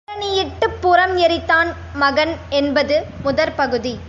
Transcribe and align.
தேரணி 0.07 0.29
யிட்டுப் 0.37 0.77
புரம் 0.81 1.13
எரித்தான் 1.17 1.69
மகன் 1.93 2.33
என்பது 2.51 2.95
முதற் 3.23 3.55
பகுதி. 3.55 3.93